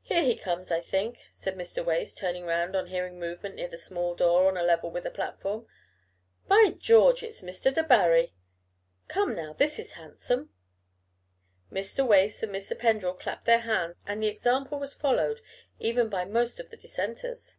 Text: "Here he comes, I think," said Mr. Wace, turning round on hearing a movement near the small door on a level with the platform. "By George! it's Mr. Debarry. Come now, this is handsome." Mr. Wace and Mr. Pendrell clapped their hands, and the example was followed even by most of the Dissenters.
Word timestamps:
"Here 0.00 0.22
he 0.22 0.34
comes, 0.34 0.70
I 0.72 0.80
think," 0.80 1.26
said 1.30 1.56
Mr. 1.56 1.84
Wace, 1.84 2.14
turning 2.14 2.46
round 2.46 2.74
on 2.74 2.86
hearing 2.86 3.16
a 3.16 3.20
movement 3.20 3.56
near 3.56 3.68
the 3.68 3.76
small 3.76 4.14
door 4.14 4.48
on 4.48 4.56
a 4.56 4.62
level 4.62 4.90
with 4.90 5.02
the 5.04 5.10
platform. 5.10 5.66
"By 6.48 6.72
George! 6.78 7.22
it's 7.22 7.42
Mr. 7.42 7.70
Debarry. 7.70 8.32
Come 9.08 9.36
now, 9.36 9.52
this 9.52 9.78
is 9.78 9.92
handsome." 9.92 10.54
Mr. 11.70 12.08
Wace 12.08 12.42
and 12.44 12.50
Mr. 12.54 12.74
Pendrell 12.78 13.12
clapped 13.12 13.44
their 13.44 13.60
hands, 13.60 13.96
and 14.06 14.22
the 14.22 14.26
example 14.28 14.78
was 14.80 14.94
followed 14.94 15.42
even 15.78 16.08
by 16.08 16.24
most 16.24 16.58
of 16.58 16.70
the 16.70 16.76
Dissenters. 16.78 17.58